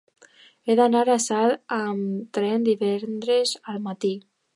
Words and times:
He 0.69 0.75
d'anar 0.77 1.03
a 1.15 1.17
Salt 1.25 1.61
amb 1.75 2.15
tren 2.39 2.65
divendres 2.69 3.53
al 3.75 3.79
matí. 3.89 4.13